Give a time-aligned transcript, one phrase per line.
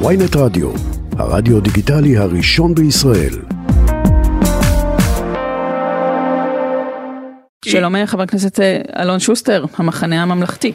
[0.00, 0.70] ויינט רדיו,
[1.18, 3.34] הרדיו דיגיטלי הראשון בישראל.
[7.64, 10.72] שלום חבר הכנסת אה, אלון שוסטר, המחנה הממלכתי.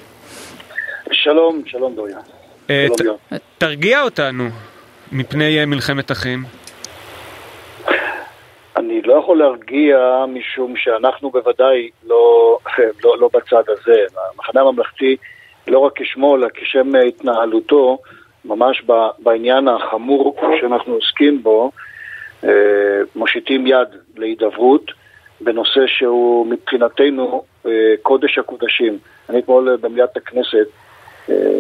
[1.12, 2.18] שלום, שלום דוריה.
[2.70, 2.88] אה,
[3.58, 4.44] תרגיע אותנו
[5.12, 6.44] מפני אה, מלחמת אחים.
[8.78, 9.98] אני לא יכול להרגיע
[10.28, 12.58] משום שאנחנו בוודאי לא,
[13.04, 14.04] לא, לא בצד הזה.
[14.34, 15.18] המחנה הממלכתי,
[15.68, 17.98] לא רק כשמו, אלא כשם התנהלותו,
[18.50, 18.84] ממש
[19.20, 21.72] בעניין החמור שאנחנו עוסקים בו,
[22.44, 22.50] אה,
[23.16, 24.92] מושיטים יד להידברות
[25.42, 27.72] בנושא שהוא מבחינתנו אה,
[28.02, 28.98] קודש הקודשים.
[29.30, 30.68] אני אתמול במליאת הכנסת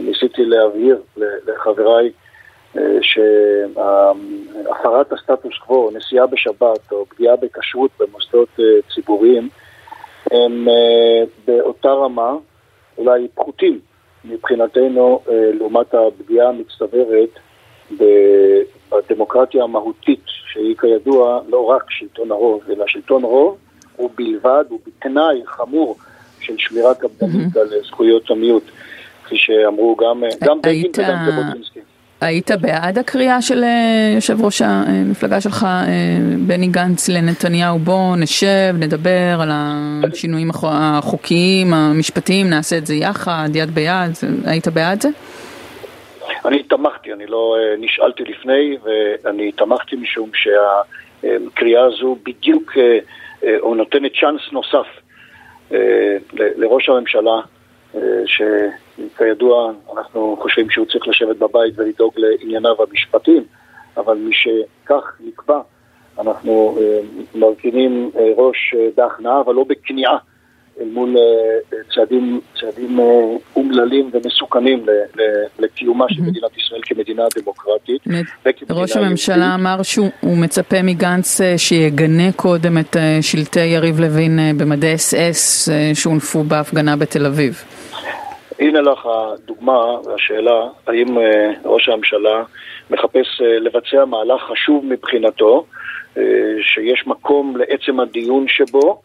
[0.03, 1.01] ניסיתי להבהיר
[1.47, 2.11] לחבריי
[3.01, 8.63] שהפרת הסטטוס קוו, נסיעה בשבת או פגיעה בכשרות במוסדות אה,
[8.93, 9.49] ציבוריים
[10.31, 12.33] הם אה, באותה רמה,
[12.97, 13.79] אולי פחותים
[14.29, 17.29] מבחינתנו אה, לעומת הפגיעה המצטברת
[18.91, 23.57] בדמוקרטיה המהותית שהיא כידוע לא רק שלטון הרוב, אלא שלטון רוב
[23.95, 25.97] הוא בלבד, הוא בתנאי חמור
[26.39, 27.59] של שמירה קפדנית mm-hmm.
[27.59, 28.63] על זכויות המיעוט,
[29.25, 31.78] כפי שאמרו גם, גם בגין וגם ז'בוטינסקי.
[32.21, 35.87] היית בעד הקריאה של אה, יושב ראש המפלגה שלך, אה,
[36.47, 43.69] בני גנץ, לנתניהו, בוא נשב, נדבר על השינויים החוקיים, המשפטיים, נעשה את זה יחד, יד
[43.69, 44.11] ביד,
[44.45, 45.09] היית בעד זה?
[46.45, 52.73] אני תמכתי, אני לא אה, נשאלתי לפני, ואני תמכתי משום שהקריאה הזו בדיוק,
[53.59, 54.87] או נותנת צ'אנס נוסף
[56.33, 57.41] לראש הממשלה
[58.25, 63.43] שכידוע אנחנו חושבים שהוא צריך לשבת בבית ולדאוג לענייניו המשפטיים,
[63.97, 65.59] אבל משכך נקבע,
[66.19, 66.99] אנחנו אה,
[67.35, 70.17] מרכינים אה, ראש בהכנעה, אבל לא בכניעה.
[70.79, 71.15] אל מול
[71.95, 72.99] צעדים, צעדים
[73.55, 74.85] אומללים ומסוכנים
[75.59, 78.01] לקיומה של מדינת ישראל כמדינה דמוקרטית.
[78.69, 85.69] ראש הממשלה אמר שהוא מצפה מגנץ שיגנה קודם את שלטי יריב לוין במדי אס אס
[85.93, 87.63] שהונפו בהפגנה בתל אביב.
[88.59, 92.43] הנה לך הדוגמה והשאלה, האם אה, ראש הממשלה
[92.89, 95.65] מחפש אה, לבצע מהלך חשוב מבחינתו,
[96.17, 96.23] אה,
[96.61, 99.01] שיש מקום לעצם הדיון שבו,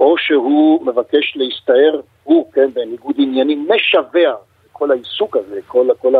[0.00, 4.34] או שהוא מבקש להסתער, הוא, כן, בניגוד עניינים משווע,
[4.72, 6.12] כל העיסוק הזה, כל, כל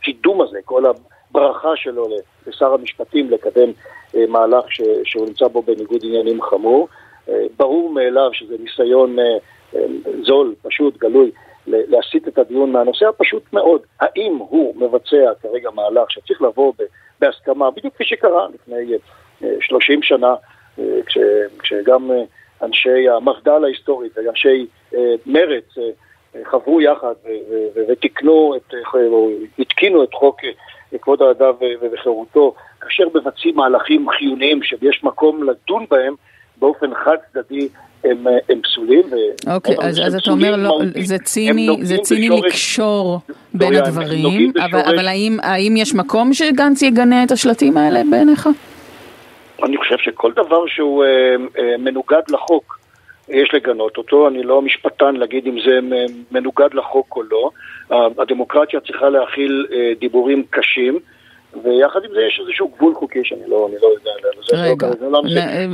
[0.00, 2.08] הקידום הזה, כל הברכה שלו
[2.46, 3.70] לשר המשפטים לקדם
[4.28, 6.88] מהלך ש, שהוא נמצא בו בניגוד עניינים חמור.
[7.56, 9.16] ברור מאליו שזה ניסיון
[10.22, 11.30] זול, פשוט, גלוי,
[11.66, 16.72] להסיט את הדיון מהנושא הפשוט מאוד, האם הוא מבצע כרגע מהלך שצריך לבוא
[17.20, 18.92] בהסכמה, בדיוק כפי שקרה לפני
[19.60, 20.34] 30 אה, שנה,
[20.78, 21.18] אה, כש,
[21.58, 22.22] כשגם אה,
[22.62, 24.66] אנשי המפד"ל ההיסטורית ואנשי
[25.26, 25.74] מרצ
[26.44, 27.14] חברו יחד
[27.88, 30.40] ותיקנו, את, או התקינו את חוק
[31.02, 31.54] כבוד האדם
[31.92, 36.14] וחירותו, כאשר מבצעים מהלכים חיוניים שיש מקום לדון בהם
[36.64, 37.68] באופן חד צדדי
[38.04, 39.02] הם, הם פסולים.
[39.54, 43.20] אוקיי, אז, אז אתה אומר, לא, זה ציני, זה ציני בשורש, לקשור
[43.54, 48.48] בין לא, הדברים, אבל, אבל האם, האם יש מקום שגנץ יגנה את השלטים האלה בעיניך?
[49.62, 51.08] אני חושב שכל דבר שהוא אה,
[51.58, 52.78] אה, מנוגד לחוק,
[53.28, 54.28] יש לגנות אותו.
[54.28, 55.78] אני לא משפטן להגיד אם זה
[56.32, 57.50] מנוגד לחוק או לא.
[58.18, 60.98] הדמוקרטיה צריכה להכיל אה, דיבורים קשים.
[61.62, 64.10] ויחד עם זה יש איזשהו גבול חוקי שאני לא, לא יודע,
[64.52, 65.22] רגע, זה לא,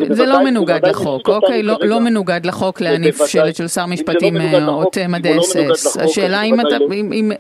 [0.09, 4.37] זה זה לא מנוגד לחוק, אוקיי, לא, לא מנוגד לחוק להניף שלט של שר משפטים
[4.67, 5.39] עוטה מדי
[5.73, 6.43] אס השאלה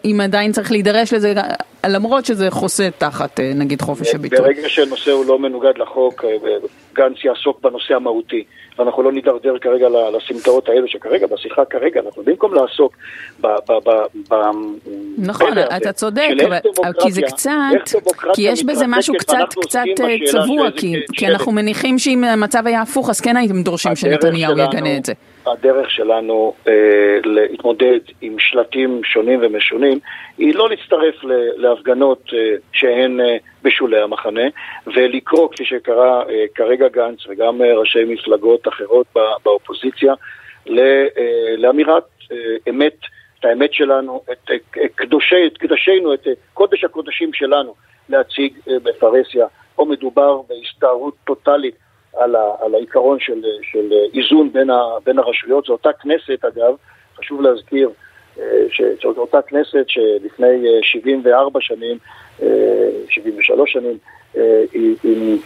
[0.04, 1.34] אם עדיין צריך להידרש לזה,
[1.86, 4.38] למרות שזה חוסה תחת אה, נגיד חופש הביטוי.
[4.38, 6.30] ברגע שנושא הוא לא מנוגד לחוק, אה,
[6.94, 8.44] גנץ יעסוק בנושא המהותי.
[8.80, 12.96] ואנחנו לא נידרדר כרגע לסמטאות האלו, שכרגע, בשיחה כרגע, אנחנו במקום לעסוק
[13.40, 13.46] ב...
[13.46, 13.90] ב, ב,
[14.28, 14.34] ב
[15.18, 16.28] נכון, אתה צודק,
[17.02, 17.50] כי זה קצת,
[18.34, 22.82] כי יש בזה משהו קצת קצת אה, צבוע, כי, כי אנחנו מניחים שאם המצב היה
[22.82, 25.12] הפוך, אז כן הייתם דורשים שנתניהו יגנה את זה.
[25.46, 26.72] הדרך שלנו אה,
[27.24, 29.98] להתמודד עם שלטים שונים ומשונים
[30.38, 31.14] היא לא להצטרף
[31.56, 34.44] להפגנות אה, שהן אה, בשולי המחנה
[34.86, 39.06] ולקרוא, כפי שקרא אה, כרגע גנץ וגם אה, ראשי מפלגות אחרות
[39.44, 40.14] באופוזיציה,
[40.68, 41.06] אה,
[41.58, 42.36] לאמירת אה,
[42.68, 42.96] אמת,
[43.38, 47.74] את האמת שלנו, את, את, קדושי, את קדשינו, את קודש הקודשים שלנו
[48.08, 49.46] להציג אה, בפרהסיה.
[49.74, 51.74] פה מדובר בהסתערות טוטאלית
[52.16, 55.64] על, ה, על העיקרון של, של איזון בין, ה, בין הרשויות.
[55.64, 56.74] זו אותה כנסת, אגב,
[57.16, 57.90] חשוב להזכיר,
[58.38, 61.98] אה, שזו אותה כנסת שלפני 74 אה, שנים,
[63.08, 63.98] 73 אה, שנים,
[64.72, 65.38] היא, היא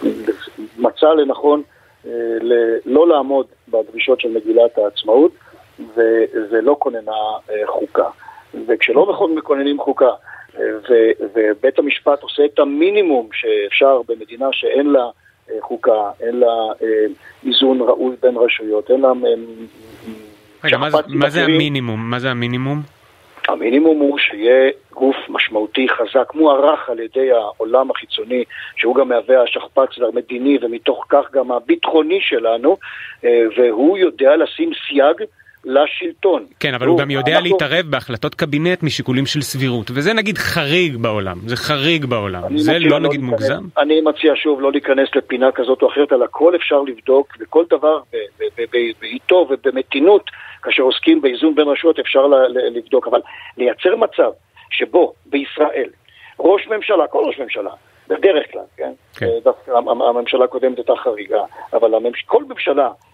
[0.79, 1.63] מצאה לנכון
[2.85, 5.33] לא לעמוד בדרישות של מגילת העצמאות,
[6.51, 7.13] ולא כוננה
[7.67, 8.09] חוקה.
[8.67, 10.11] וכשלא מכוננים חוקה,
[11.35, 15.11] ובית המשפט עושה את המינימום שאפשר במדינה שאין לה
[15.61, 16.47] חוקה, אין לה
[17.47, 19.13] איזון ראוי בין רשויות, אין לה...
[20.65, 22.11] רגע, מה זה המינימום?
[22.11, 22.83] מה זה המינימום?
[23.49, 28.45] המינימום הוא שיהיה גוף משמעותי, חזק, מוערך על ידי העולם החיצוני,
[28.77, 32.77] שהוא גם מהווה השכפ"ץ המדיני ומתוך כך גם הביטחוני שלנו,
[33.57, 35.29] והוא יודע לשים סייג
[35.65, 36.47] לשלטון.
[36.61, 37.45] כן, אבל הוא, הוא גם יודע אנחנו...
[37.45, 42.89] להתערב בהחלטות קבינט משיקולים של סבירות, וזה נגיד חריג בעולם, זה חריג בעולם, זה לא,
[42.89, 43.65] לא נגיד להיכנס, מוגזם?
[43.79, 48.01] אני מציע שוב לא להיכנס לפינה כזאת או אחרת, על הכל אפשר לבדוק, וכל דבר
[49.01, 50.31] בעיתו ובמתינות,
[50.63, 52.27] כאשר עוסקים באיזון בין רשויות אפשר
[52.75, 53.21] לבדוק, אבל
[53.57, 54.31] לייצר מצב
[54.71, 55.89] שבו בישראל
[56.41, 57.71] ראש ממשלה, כל ראש ממשלה,
[58.09, 58.93] בדרך כלל, כן?
[59.17, 59.27] כן.
[59.45, 59.71] דווקא
[60.09, 62.23] הממשלה הקודמת הייתה חריגה, אבל הממש...
[62.27, 63.14] כל ממשלה אה, אה,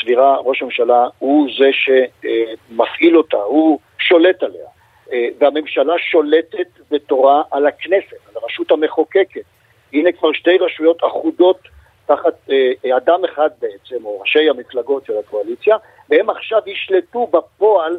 [0.00, 4.66] סבירה, ראש הממשלה הוא זה שמפעיל אותה, הוא שולט עליה.
[5.12, 9.44] אה, והממשלה שולטת בתורה על הכנסת, על הרשות המחוקקת.
[9.92, 11.58] הנה כבר שתי רשויות אחודות
[12.06, 12.50] תחת
[12.96, 15.76] אדם אחד בעצם, או ראשי המפלגות של הקואליציה,
[16.08, 17.96] והם עכשיו ישלטו בפועל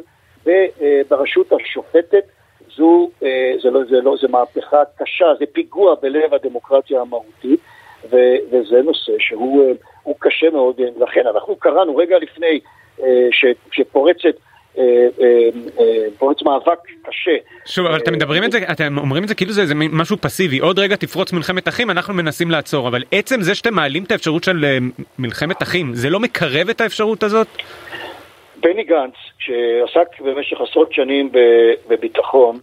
[1.08, 2.24] ברשות השופטת.
[2.76, 3.10] זו,
[3.62, 7.60] זה לא, זה לא, זה מהפכה קשה, זה פיגוע בלב הדמוקרטיה המהותית,
[8.10, 12.60] וזה נושא שהוא הוא קשה מאוד, לכן אנחנו קראנו רגע לפני
[13.02, 13.28] אה,
[13.72, 14.34] שפורצת
[14.78, 14.84] אה,
[15.20, 15.48] אה,
[16.18, 17.36] פורץ מאבק קשה.
[17.66, 20.58] שוב, אבל אתם מדברים את זה, אתם אומרים את זה כאילו זה, זה משהו פסיבי,
[20.58, 24.44] עוד רגע תפרוץ מלחמת אחים, אנחנו מנסים לעצור, אבל עצם זה שאתם מעלים את האפשרות
[24.44, 24.64] של
[25.18, 27.48] מלחמת אחים, זה לא מקרב את האפשרות הזאת?
[28.60, 31.30] בני גנץ, שעסק במשך עשרות שנים
[31.88, 32.58] בביטחון,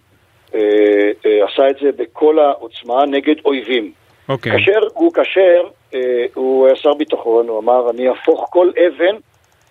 [1.23, 3.91] עשה את זה בכל העוצמה נגד אויבים.
[4.29, 4.51] אוקיי.
[4.51, 9.15] כאשר הוא כאשר אה, הוא היה שר ביטחון, הוא אמר, אני אהפוך כל אבן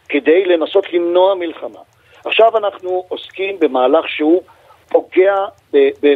[0.08, 1.80] כדי לנסות למנוע מלחמה.
[2.24, 4.42] עכשיו אנחנו עוסקים במהלך שהוא
[4.88, 5.34] פוגע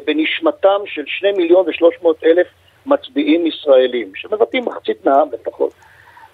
[0.06, 2.46] בנשמתם של שני מיליון ושלוש מאות אלף
[2.86, 5.72] מצביעים ישראלים, שמבטאים מחצית מהעם לפחות.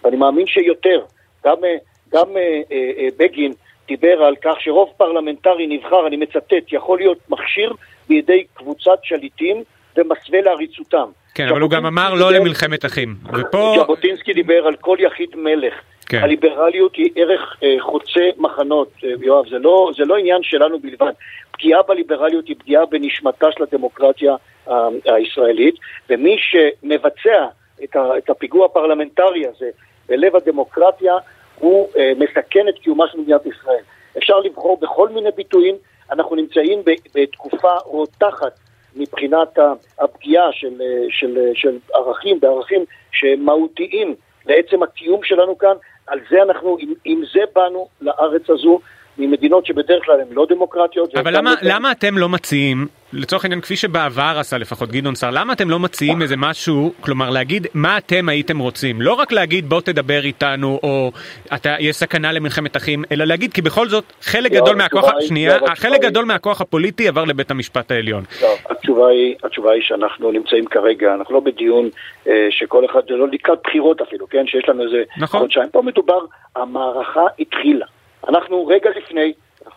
[0.04, 1.04] ואני מאמין שיותר.
[1.44, 1.76] גם, אה,
[2.12, 3.52] גם אה, אה, בגין
[3.88, 7.72] דיבר על כך שרוב פרלמנטרי נבחר, אני מצטט, יכול להיות מכשיר
[8.08, 9.62] בידי קבוצת שליטים
[9.96, 11.10] ומסווה לעריצותם.
[11.38, 13.14] כן, אבל הוא גם אמר לא למלחמת אחים.
[13.38, 13.74] ופה...
[13.84, 15.74] ז'בוטינסקי דיבר על כל יחיד מלך.
[16.06, 16.18] כן.
[16.18, 21.12] הליברליות היא ערך אה, חוצה מחנות, אה, יואב, זה לא, זה לא עניין שלנו בלבד.
[21.50, 24.36] פגיעה בליברליות היא פגיעה בנשמתה של הדמוקרטיה
[24.68, 25.74] אה, הישראלית,
[26.10, 27.46] ומי שמבצע
[27.84, 29.70] את, ה, את הפיגוע הפרלמנטרי הזה
[30.08, 31.14] בלב הדמוקרטיה,
[31.58, 33.82] הוא אה, מסכן את קיומה של מדינת ישראל.
[34.18, 35.74] אפשר לבחור בכל מיני ביטויים,
[36.10, 36.82] אנחנו נמצאים
[37.14, 38.52] בתקופה רותחת
[38.96, 39.58] מבחינת
[39.98, 44.14] הפגיעה של, של, של ערכים, בערכים שהם מהותיים
[44.46, 45.74] לעצם הקיום שלנו כאן,
[46.06, 48.80] על זה אנחנו, עם, עם זה באנו לארץ הזו,
[49.18, 51.16] ממדינות שבדרך כלל הן לא דמוקרטיות.
[51.16, 55.52] אבל למה, למה אתם לא מציעים, לצורך העניין כפי שבעבר עשה לפחות גדעון סער, למה
[55.52, 59.80] אתם לא מציעים איזה משהו, כלומר להגיד מה אתם הייתם רוצים, לא רק להגיד בוא
[59.80, 61.12] תדבר איתנו או
[61.54, 65.58] אתה, יש סכנה למלחמת אחים, אלא להגיד כי בכל זאת חלק לא, גדול מהכוח, שנייה,
[65.74, 68.24] חלק גדול מהכוח הפוליטי עבר לבית המשפט העליון.
[68.42, 71.88] לא, התשובה היא, התשובה היא שאנחנו נמצאים כרגע, אנחנו לא בדיון
[72.28, 75.40] אה, שכל אחד, זה לא לקראת בחירות אפילו, כן, שיש לנו איזה נכון.
[75.40, 76.20] חודשיים, פה מדובר,
[76.56, 77.86] המערכה התחילה.
[78.28, 79.32] אנחנו רגע לפני,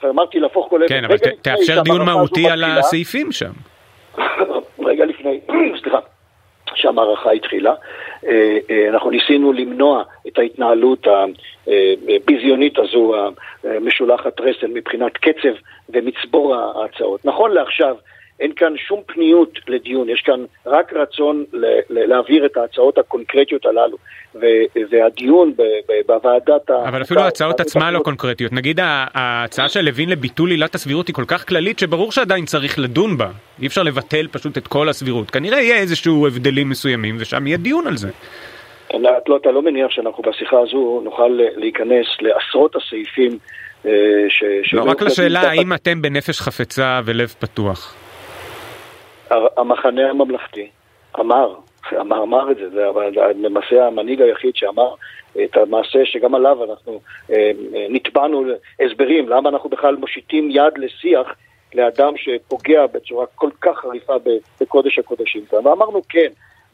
[0.09, 3.51] אמרתי להפוך כל כן, אבל תאפשר דיון מהותי על הסעיפים שם.
[4.86, 5.39] רגע לפני,
[5.81, 6.00] סליחה,
[6.75, 7.74] שהמערכה התחילה.
[8.27, 11.08] אה, אה, אנחנו ניסינו למנוע את ההתנהלות
[11.67, 13.13] הביזיונית הזו,
[13.63, 15.53] המשולחת רסן, מבחינת קצב
[15.89, 17.25] ומצבור ההצעות.
[17.25, 17.96] נכון לעכשיו,
[18.41, 21.45] אין כאן שום פניות לדיון, יש כאן רק רצון
[21.89, 23.98] להעביר את ההצעות הקונקרטיות הללו.
[24.89, 25.53] והדיון
[26.07, 26.89] בוועדת ה...
[26.89, 28.53] אבל אפילו ההצעות עצמה לא קונקרטיות.
[28.53, 28.79] נגיד
[29.13, 33.27] ההצעה של לוין לביטול עילת הסבירות היא כל כך כללית שברור שעדיין צריך לדון בה.
[33.62, 35.31] אי אפשר לבטל פשוט את כל הסבירות.
[35.31, 38.10] כנראה יהיה איזשהו הבדלים מסוימים ושם יהיה דיון על זה.
[38.93, 43.38] לא, אתה לא מניח שאנחנו בשיחה הזו נוכל להיכנס לעשרות הסעיפים
[43.86, 43.91] אה,
[44.29, 44.74] ש...
[44.74, 48.00] לא, רק לשאלה האם אתם בנפש חפצה ולב פתוח.
[49.57, 50.69] המחנה הממלכתי
[51.19, 51.55] אמר,
[52.00, 52.85] אמר, אמר את זה, זה
[53.35, 54.95] למעשה המנהיג היחיד שאמר
[55.43, 57.00] את המעשה שגם עליו אנחנו
[57.31, 58.43] אה, אה, נתבענו
[58.85, 61.27] הסברים, למה אנחנו בכלל מושיטים יד לשיח
[61.73, 64.13] לאדם שפוגע בצורה כל כך חריפה
[64.61, 65.45] בקודש הקודשים.
[65.51, 66.27] ואמרנו כן,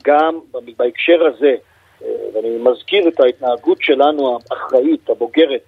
[0.03, 0.39] גם
[0.77, 1.55] בהקשר הזה,
[2.03, 5.61] אה, ואני מזכיר את ההתנהגות שלנו האחראית, הבוגרת,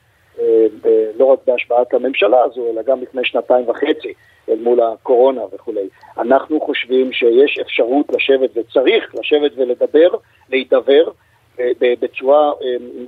[1.20, 4.14] לא רק בהשבעת הממשלה הזו, אלא גם לפני שנתיים וחצי,
[4.50, 5.88] אל מול הקורונה וכולי.
[6.18, 10.10] אנחנו חושבים שיש אפשרות לשבת וצריך לשבת ולדבר,
[10.50, 11.04] להידבר.
[11.82, 12.52] בצורה,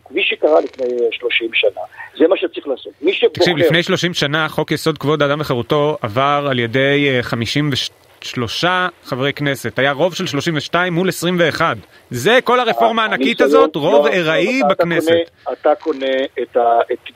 [0.05, 1.81] כפי שקרה לפני 30 שנה.
[2.17, 2.93] זה מה שצריך לעשות.
[3.01, 3.33] מי שבוחר...
[3.33, 9.33] תקשיב, לפני 30 שנה חוק יסוד כבוד האדם וחירותו עבר על ידי 52 שלושה חברי
[9.33, 11.77] כנסת, היה רוב של 32 מול 21.
[12.09, 15.31] זה כל הרפורמה הענקית הזאת, רוב ארעי בכנסת.
[15.51, 16.57] אתה קונה את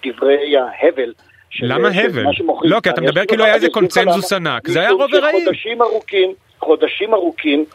[0.06, 1.14] דברי ההבל.
[1.62, 2.24] למה הבל?
[2.64, 5.46] לא, כי אתה מדבר כאילו היה איזה קונצנזוס ענק, זה היה רוב ארעי.
[5.46, 7.66] חודשים ארוכים, חודשים ארוכים,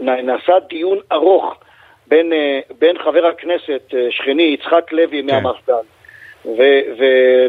[0.00, 1.54] נעשה דיון ארוך
[2.06, 2.32] בין,
[2.78, 5.26] בין חבר הכנסת שכני יצחק לוי כן.
[5.26, 5.72] מהמפד"ל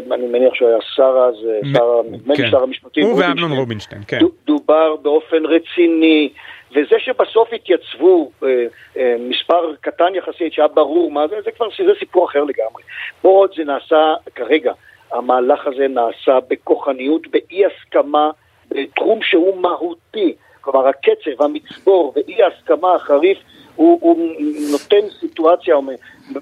[0.08, 1.34] ואני מניח שהוא היה שר אז,
[1.72, 2.00] שר,
[2.36, 2.50] כן.
[2.50, 4.18] שר המשפטים, הוא ואמנון רובינשטיין, כן.
[4.46, 6.28] דובר באופן רציני,
[6.72, 8.48] וזה שבסוף התייצבו אה,
[8.96, 12.82] אה, מספר קטן יחסית, שהיה ברור מה זה, זה כבר זה סיפור אחר לגמרי.
[13.22, 14.72] פה עוד זה נעשה, כרגע,
[15.12, 18.30] המהלך הזה נעשה בכוחניות, באי הסכמה,
[18.68, 20.34] בתחום שהוא מהותי.
[20.60, 23.38] כלומר, הקצב, המצבור ואי ההסכמה החריף,
[23.76, 24.30] הוא, הוא
[24.72, 25.84] נותן סיטואציה, הוא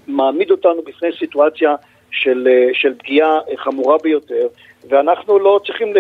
[0.07, 1.75] מעמיד אותנו בפני סיטואציה
[2.11, 4.49] של, של פגיעה חמורה ביותר,
[4.89, 5.95] ואנחנו לא צריכים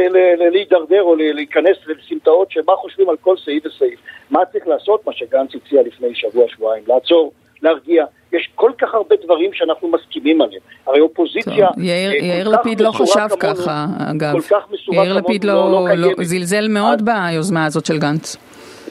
[0.52, 4.00] להידרדר או להיכנס לסמטאות של מה חושבים על כל סעיף וסעיף.
[4.30, 5.06] מה צריך לעשות?
[5.06, 8.04] מה שגנץ הציע לפני שבוע-שבועיים, לעצור, להרגיע.
[8.32, 10.60] יש כל כך הרבה דברים שאנחנו מסכימים עליהם.
[10.86, 11.68] הרי אופוזיציה...
[11.68, 14.32] טוב, יאיר, אה, יאיר לפיד לא חשב כמונו, ככה, אגב.
[14.32, 17.98] כל כך מסורה כמונו, יאיר לפיד לא, לא, לא, לא זלזל מאוד ביוזמה הזאת של
[17.98, 18.36] גנץ.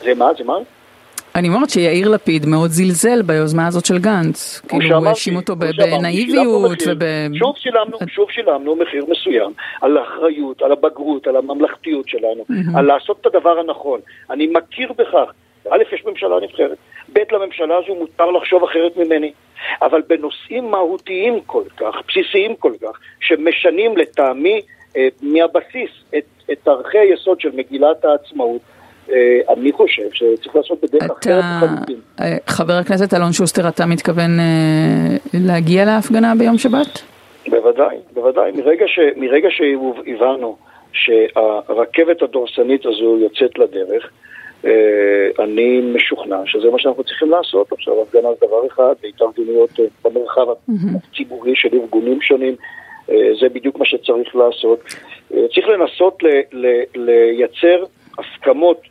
[0.03, 0.29] זה מה?
[0.37, 0.53] זה מה?
[1.35, 4.61] אני אומרת שיאיר לפיד מאוד זלזל ביוזמה הזאת של גנץ.
[4.67, 7.03] כאילו הוא האשים אותו בנאיביות וב...
[7.33, 12.45] שוב שילמנו, שוב שילמנו מחיר מסוים על האחריות, על הבגרות, על הממלכתיות שלנו,
[12.75, 13.99] על לעשות את הדבר הנכון.
[14.29, 15.31] אני מכיר בכך.
[15.71, 16.77] א', יש ממשלה נבחרת,
[17.13, 19.31] ב', לממשלה הזו מותר לחשוב אחרת ממני.
[19.81, 24.61] אבל בנושאים מהותיים כל כך, בסיסיים כל כך, שמשנים לטעמי
[24.97, 28.61] אה, מהבסיס את, את ערכי היסוד של מגילת העצמאות,
[29.11, 31.99] אה, אני חושב שצריך לעשות בדרך אחרת לחלוטין.
[32.19, 37.01] אה, חבר הכנסת אלון שוסטר, אתה מתכוון אה, להגיע להפגנה ביום שבת?
[37.49, 38.51] בוודאי, בוודאי.
[38.51, 40.57] מרגע, ש, מרגע שהבנו
[40.93, 44.09] שהרכבת הדורסנית הזו יוצאת לדרך,
[45.39, 48.01] אני משוכנע שזה מה שאנחנו צריכים לעשות עכשיו.
[48.01, 49.69] הפגנה זה דבר אחד, בהתארגנויות
[50.03, 50.47] במרחב
[50.95, 52.55] הציבורי של ארגונים שונים,
[53.07, 54.79] זה בדיוק מה שצריך לעשות.
[55.27, 56.23] צריך לנסות
[56.95, 57.83] לייצר
[58.17, 58.81] הסכמות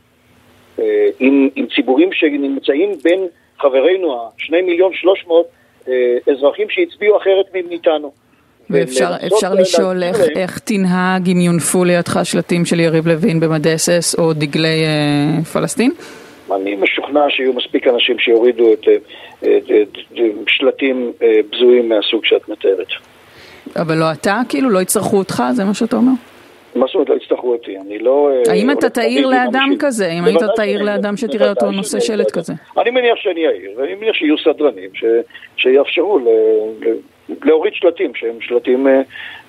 [0.79, 3.27] אה, עם, עם ציבורים שנמצאים בין
[3.59, 5.47] חברינו, השני מיליון שלוש מאות
[5.89, 8.13] אה, אזרחים שהצביעו אחרת מאיתנו.
[8.71, 14.33] ואפשר לשאול איך, איך תנהג אם יונפו לידך שלטים של יריב לוין במדי אס או
[14.33, 15.91] דגלי אה, פלסטין?
[16.55, 18.89] אני משוכנע שיהיו מספיק אנשים שיורידו את,
[19.41, 22.87] את, את, את שלטים אה, בזויים מהסוג שאת מתארת.
[23.77, 24.41] אבל לא אתה?
[24.49, 25.43] כאילו לא יצטרכו אותך?
[25.53, 26.13] זה מה שאתה אומר?
[26.75, 27.77] מה זאת אומרת לא יצטרכו אותי?
[27.87, 28.31] אני לא...
[28.31, 30.11] אה, האם אתה תעיר לאדם כזה?
[30.11, 32.53] אם היית תעיר לאדם שתראה אותו נושא שלט כזה?
[32.79, 34.91] אני מניח שאני אעיר, ואני מניח שיהיו סדרנים
[35.57, 36.19] שיאפשרו
[37.45, 39.01] להוריד שלטים שהם שלטים אה,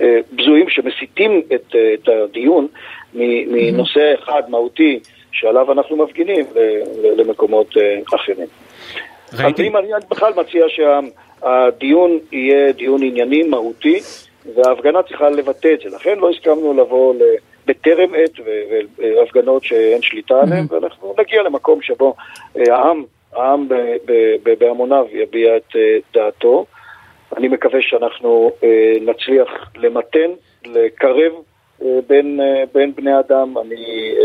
[0.02, 2.68] אה, בזויים שמסיתים את הדיון
[3.14, 5.00] מנושא אחד מהותי
[5.32, 6.46] שעליו אנחנו מפגינים
[7.18, 7.78] למקומות
[8.16, 8.48] אחרים.
[9.34, 9.68] ראיתי...
[9.68, 14.00] אני בכלל מציע שהדיון יהיה דיון ענייני, מהותי,
[14.56, 15.96] וההפגנה צריכה לבטא את זה.
[15.96, 17.14] לכן לא הסכמנו לבוא
[17.70, 18.40] בטרם עת
[18.98, 20.74] והפגנות שאין שליטה עליהן, mm-hmm.
[20.74, 22.16] ואנחנו נגיע למקום שבו
[22.58, 23.68] אה, העם, העם
[24.60, 26.66] בהמוניו יביע את אה, דעתו.
[27.38, 30.32] אני מקווה שאנחנו אה, נצליח למתן,
[30.66, 31.34] לקרב
[32.08, 32.40] בין,
[32.74, 33.58] בין בני אדם.
[33.58, 34.16] אני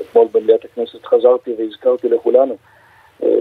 [0.00, 2.56] אתמול במליאת הכנסת חזרתי והזכרתי לכולנו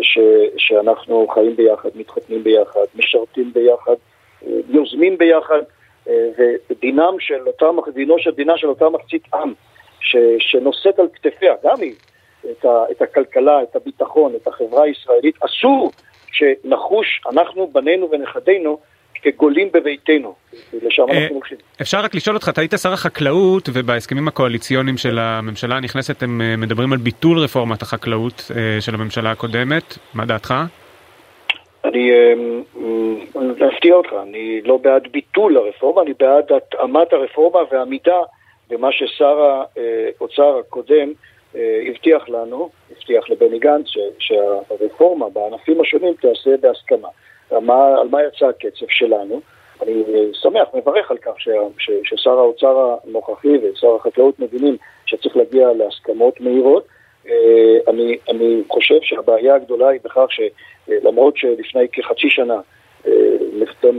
[0.02, 0.20] ש,
[0.58, 3.96] שאנחנו חיים ביחד, מתחתנים ביחד, משרתים ביחד,
[4.70, 5.62] יוזמים ביחד.
[6.10, 6.30] אה,
[6.70, 9.54] ודינם של אותם, דינו של דינה של אותה מחצית עם
[10.00, 11.96] ש, שנושאת על כתפיה, גם היא,
[12.52, 15.92] את, ה, את הכלכלה, את הביטחון, את החברה הישראלית, אסור
[16.34, 18.80] שנחוש אנחנו, בנינו ונכדינו,
[19.22, 20.36] כגולים בביתנו,
[20.74, 21.58] לשם אה, אנחנו הולכים.
[21.82, 26.56] אפשר רק לשאול אותך, אתה היית שר החקלאות ובהסכמים הקואליציוניים של הממשלה הנכנסת הם אה,
[26.58, 30.54] מדברים על ביטול רפורמת החקלאות של הממשלה הקודמת, מה דעתך?
[31.86, 32.12] אני
[33.76, 38.20] אפתיע אותך, אני לא בעד ביטול הרפורמה, אני בעד התאמת הרפורמה ועמידה
[38.70, 39.40] במה ששר
[40.18, 41.14] האוצר הקודם אה,
[41.90, 43.86] הבטיח לנו, הבטיח לבני גנץ,
[44.20, 47.08] שהרפורמה בענפים השונים תיעשה בהסכמה.
[47.52, 49.42] מה, על מה יצא הקצב שלנו?
[49.82, 55.74] אני שמח, מברך על כך ש, ש, ששר האוצר הנוכחי ושר החקלאות מבינים שצריך להגיע
[55.74, 56.88] להסכמות מהירות.
[57.28, 62.60] אה, אני, אני חושב שהבעיה הגדולה היא בכך שלמרות שלפני כחצי שנה
[63.08, 63.12] אה,
[63.54, 63.98] נחתם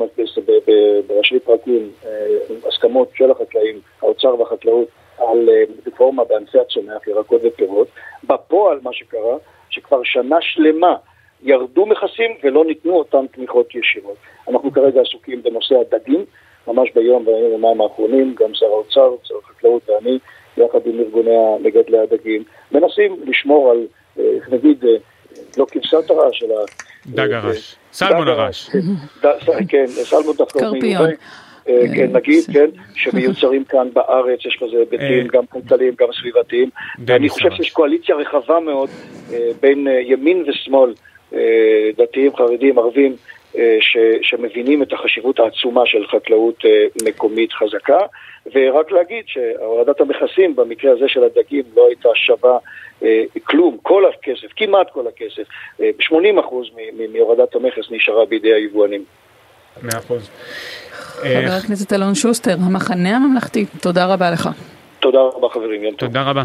[1.06, 2.26] בראשי פרקים אה,
[2.68, 5.48] הסכמות של החקלאים, האוצר והחקלאות, על
[5.86, 7.88] רפורמה בענפי הצומח, ירקות ופירות,
[8.24, 9.36] בפועל מה שקרה,
[9.70, 10.96] שכבר שנה שלמה
[11.42, 14.16] ירדו מכסים ולא ניתנו אותן תמיכות ישירות.
[14.48, 16.24] אנחנו כרגע עסוקים בנושא הדגים,
[16.66, 20.18] ממש ביום והיומיים האחרונים, גם שר האוצר, שר החקלאות ואני
[20.56, 21.30] יחד עם ארגוני
[21.60, 23.86] מגדלי הדגים, מנסים לשמור על,
[24.18, 24.84] איך נגיד,
[25.56, 26.64] לא כבשת הרש, אלא...
[27.06, 27.76] דג הרש.
[27.92, 28.70] סלמון הרש.
[29.68, 30.60] כן, סלמון דווקא.
[30.60, 31.10] קרפיון.
[31.66, 36.70] כן, נגיד, כן, שמיוצרים כאן בארץ, יש בזה היבטים גם כלכליים, גם סביבתיים.
[37.06, 38.90] ואני חושב שיש קואליציה רחבה מאוד
[39.60, 40.94] בין ימין ושמאל,
[41.96, 43.16] דתיים, חרדים, ערבים,
[43.80, 46.64] ש, שמבינים את החשיבות העצומה של חקלאות
[47.04, 47.98] מקומית חזקה,
[48.54, 52.58] ורק להגיד שהורדת המכסים במקרה הזה של הדגים לא הייתה שווה
[53.44, 55.42] כלום, כל הכסף, כמעט כל הכסף,
[55.80, 55.82] 80%
[57.12, 59.04] מהורדת המכס נשארה בידי היבואנים.
[59.82, 60.30] מאה אחוז.
[61.20, 64.48] חבר הכנסת אלון שוסטר, המחנה הממלכתי, תודה רבה לך.
[65.00, 66.44] תודה רבה חברים, תודה רבה.